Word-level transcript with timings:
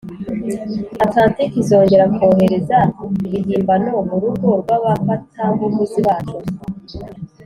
atlantike 1.03 1.55
izongera 1.63 2.05
kohereza 2.15 2.77
ibihimbano 3.27 3.91
murugo 4.09 4.47
rwabafatabuguzi 4.61 5.99
bacu, 6.07 6.37